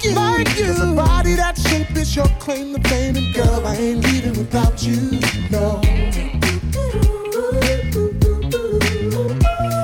[0.09, 0.15] You.
[0.15, 0.65] Like you.
[0.65, 4.37] There's a body that shape is your claim to fame, and girl, I ain't leaving
[4.37, 5.19] without you.
[5.51, 5.81] No.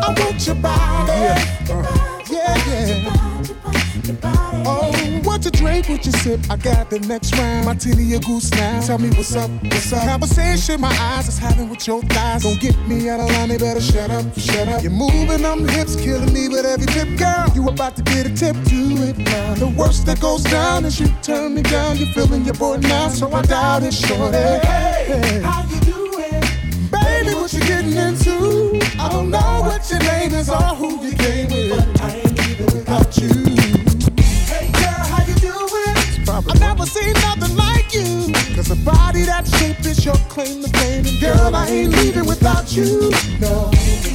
[0.05, 1.11] I want your body.
[1.11, 1.93] Yeah, yeah.
[5.74, 6.51] What you drink, what you sip?
[6.51, 7.65] I got the next round.
[7.65, 8.82] Martini a goose now.
[8.82, 10.07] Tell me what's up, what's up?
[10.07, 12.43] Conversation my eyes is having with your thighs.
[12.43, 14.84] Don't get me out of line, they better shut up, shut up.
[14.84, 17.47] You're moving on them hips, killing me with every tip, girl.
[17.55, 19.55] You about to get a tip, do it now.
[19.55, 21.97] The worst that goes down is you turn me down.
[21.97, 24.38] You're feeling your boy now, so I doubt it, shorty.
[24.38, 26.41] Hey, how you doing?
[26.91, 28.80] Baby, what you getting into?
[28.99, 32.38] I don't know what your name is or who you came with, but I ain't
[32.38, 33.53] leaving without you.
[36.84, 38.34] Never seen nothing like you.
[38.55, 41.05] Cause a body that shape is your claim to fame.
[41.05, 43.11] And girl, I ain't leaving without you.
[43.39, 44.12] No.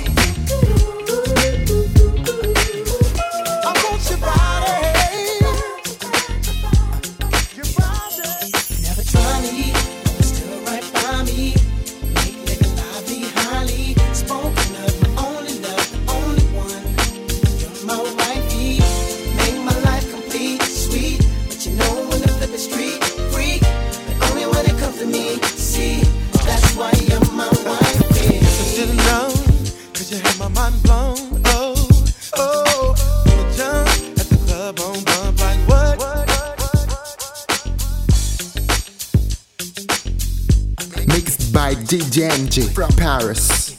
[41.89, 43.78] DJ from Paris.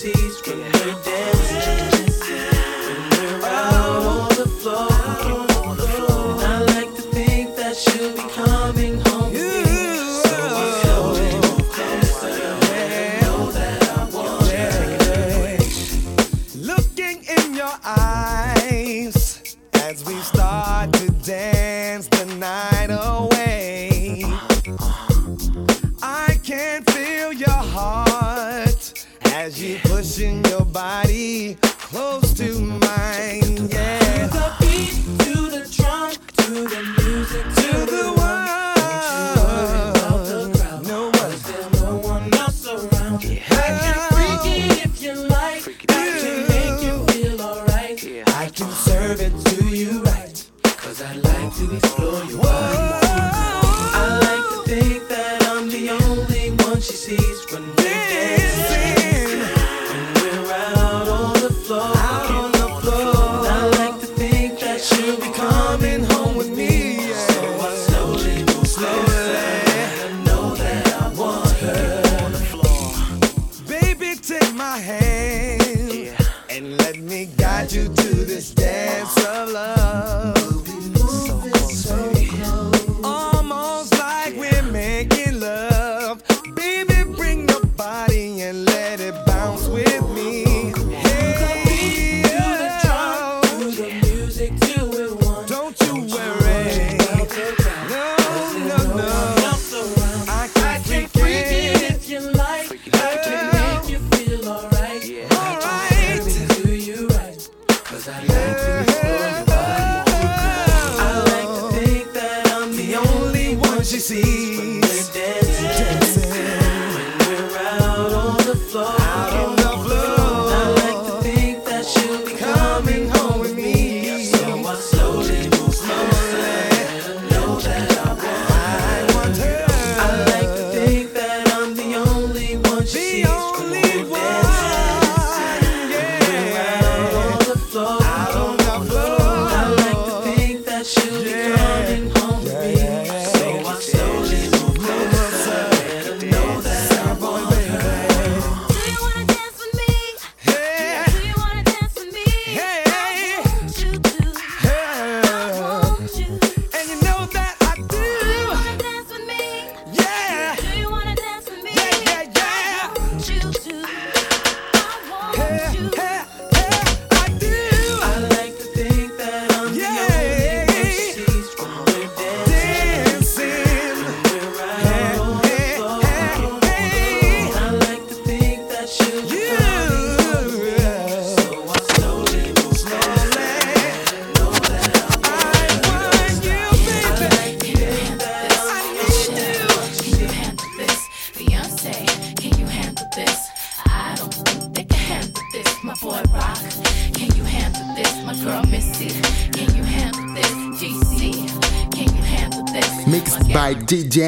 [0.00, 1.99] Sees when we're dancing.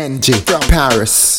[0.03, 1.32] From Paris.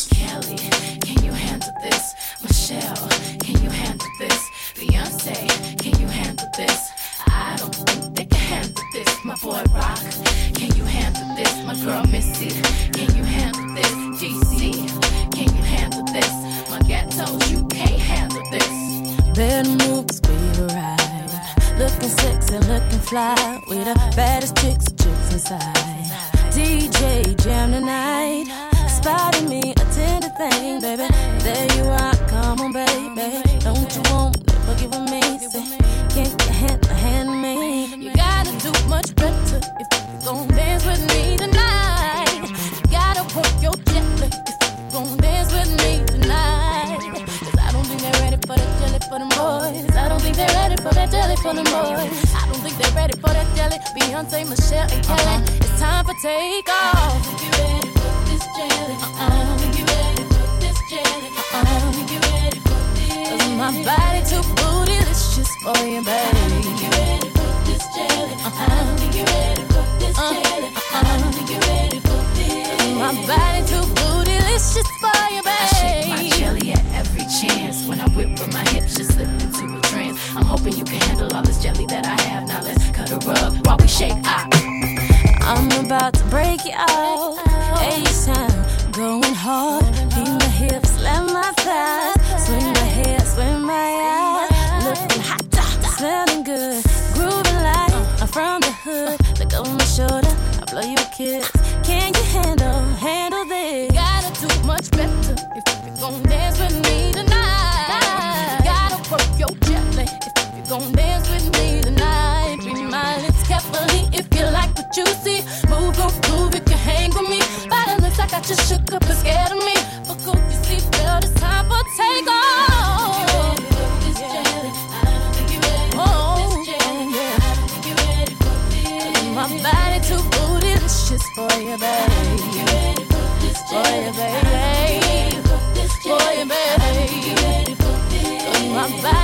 [138.88, 139.23] my back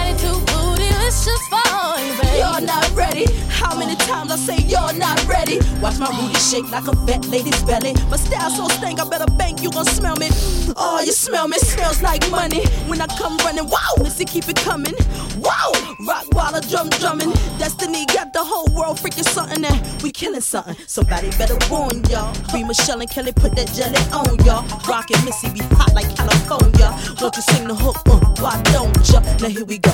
[2.70, 3.26] not ready.
[3.48, 5.59] How many times I say you're not ready?
[5.82, 7.94] Watch my booty shake like a fat lady's belly.
[8.10, 10.28] My style so stank, I better bank you gon' smell me.
[10.76, 12.62] Oh, you smell me, smells like money.
[12.88, 14.94] When I come running, wow, Missy keep it coming.
[15.38, 15.72] Wow,
[16.06, 17.32] rock while I drum drumming.
[17.59, 20.76] Destiny got the whole world freaking something that we killing something.
[20.86, 22.32] Somebody better warn y'all.
[22.52, 24.62] Be Michelle and Kelly put that jelly on y'all.
[24.88, 26.88] Rockin' Missy be hot like California.
[27.20, 27.98] Won't you sing the hook?
[28.06, 29.20] Uh, why don't ya?
[29.42, 29.92] Now here we go.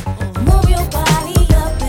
[0.49, 1.86] Move your body up.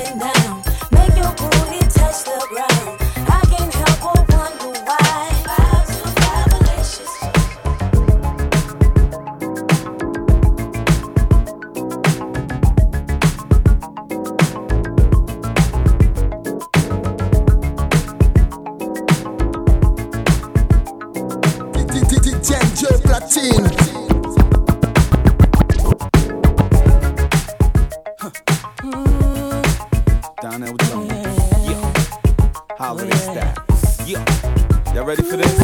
[35.08, 35.57] ready for this?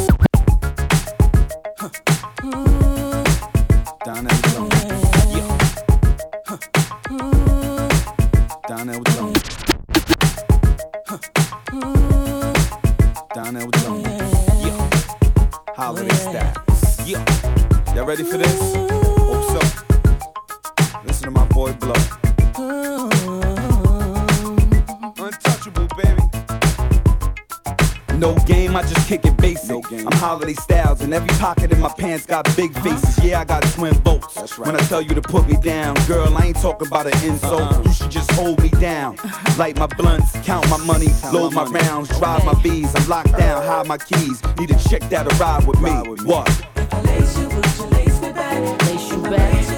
[32.28, 33.24] got big faces.
[33.24, 34.58] Yeah, I got twin votes.
[34.58, 34.68] Right.
[34.68, 37.62] When I tell you to put me down, girl, I ain't talking about an insult.
[37.62, 37.84] Uh-uh.
[37.84, 39.18] You should just hold me down.
[39.58, 42.94] Light my blunts, count my money, count load my, my rounds, drive my bees.
[42.96, 44.42] I'm locked down, hide my keys.
[44.58, 45.90] Need a chick that'll ride with me.
[45.90, 46.30] Ride with me.
[46.30, 46.66] What?
[46.76, 48.82] I lace you, you lace me back?
[48.88, 49.73] Lace you back.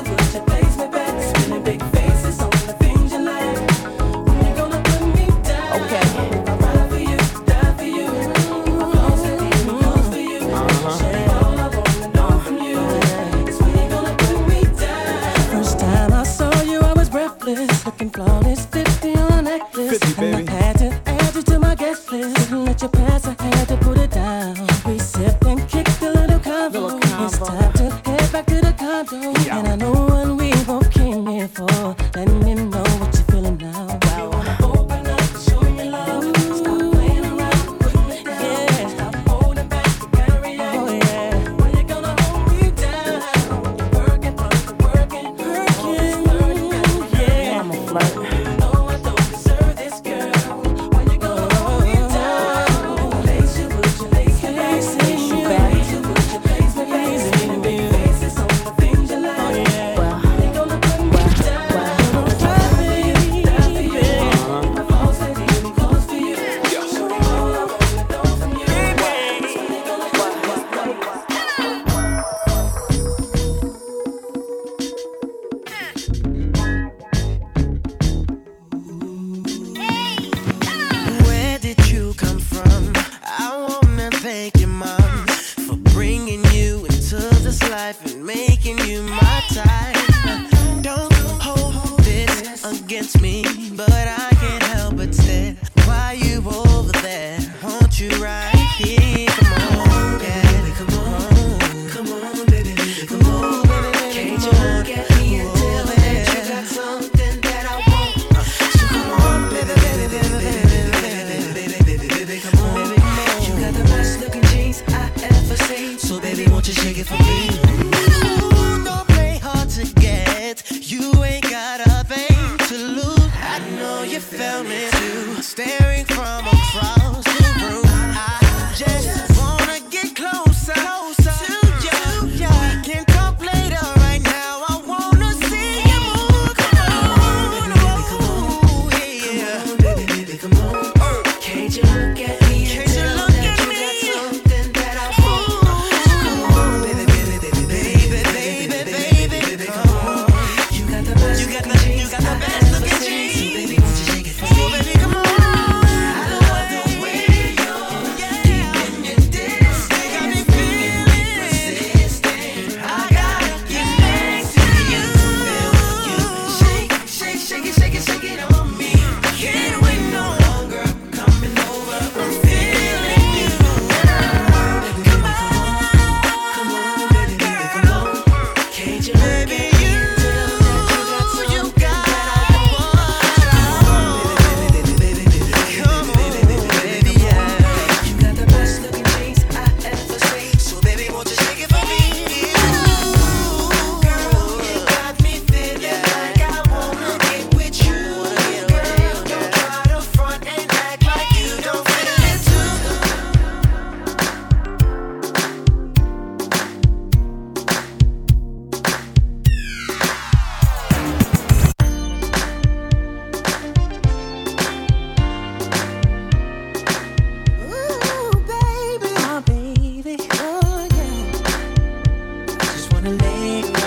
[223.05, 223.84] relate.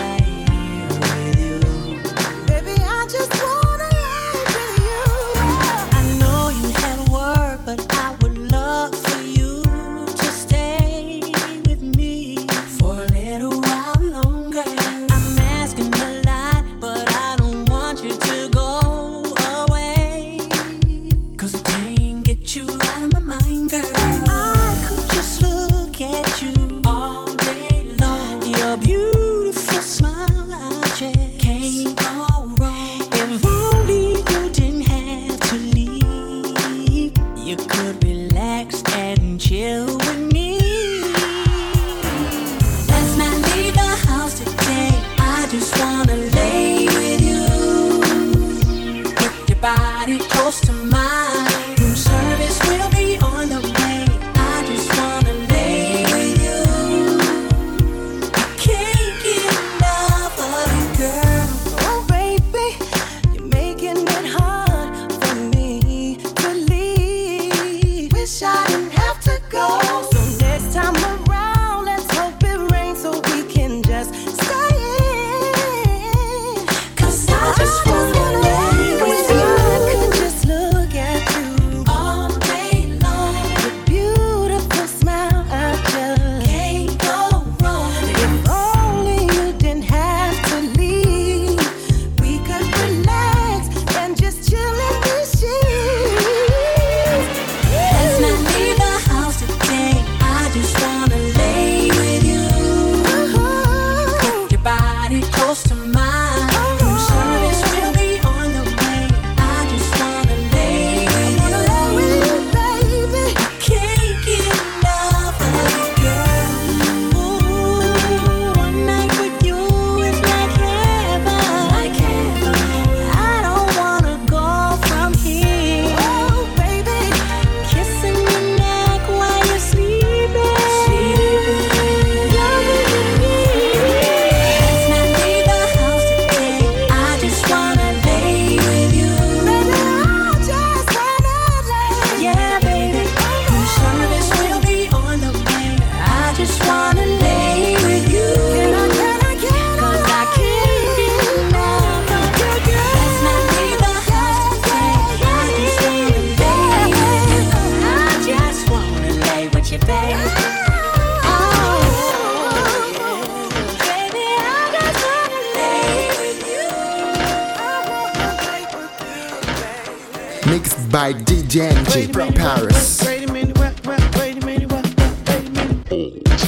[170.51, 173.05] Mixed by DJ NG from Paris.
[173.05, 176.48] Wait a minute, wait wait a minute, wait a minute.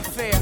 [0.00, 0.39] unfair.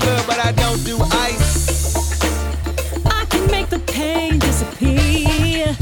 [0.00, 1.96] club, but I don't do ice.
[3.06, 5.76] I can make the pain disappear,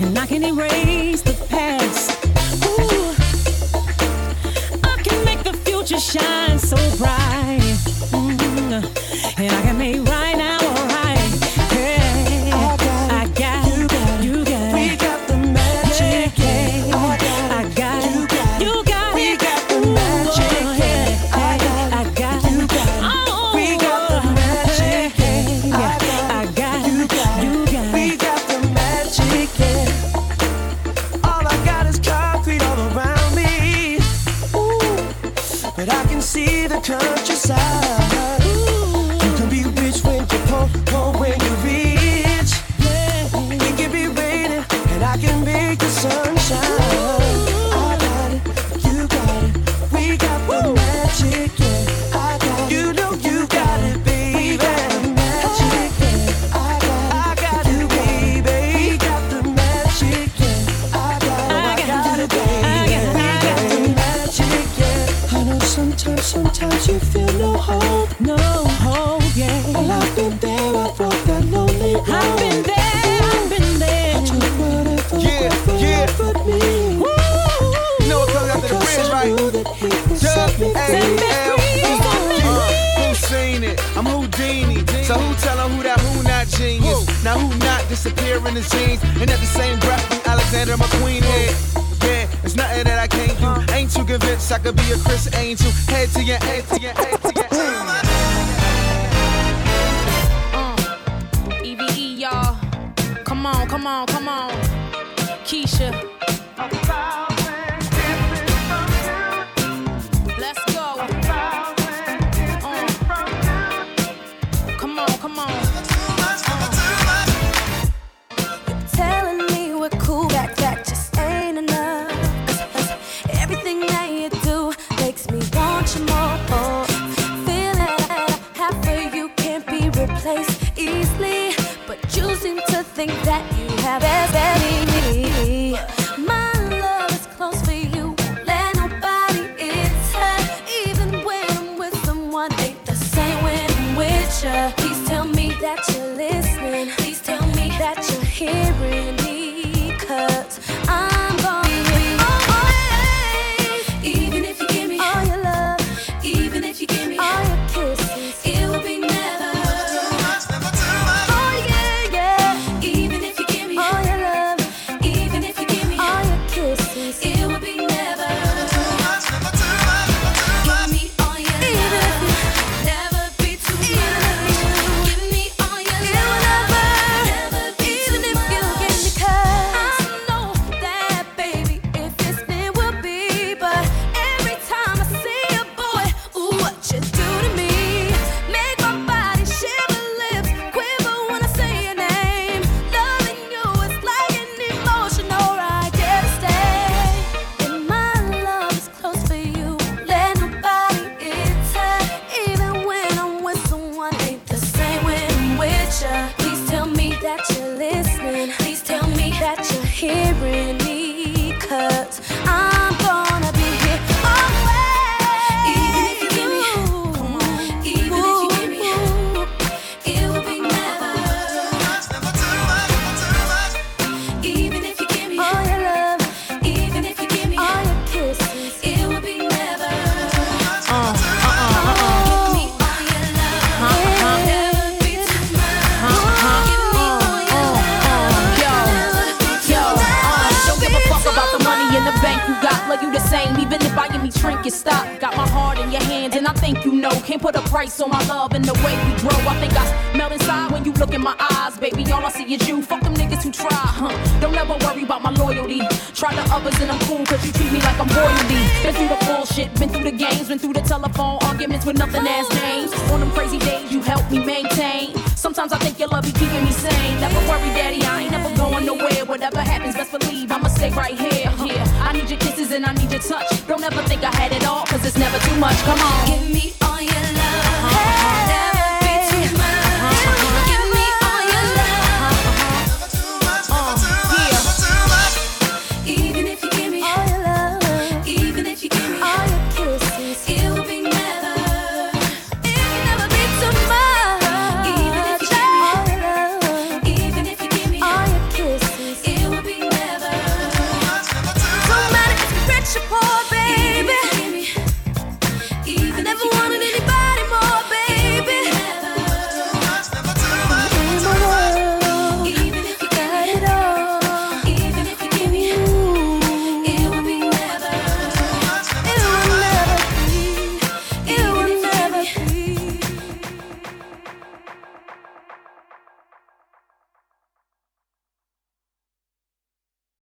[0.00, 1.19] and I can erase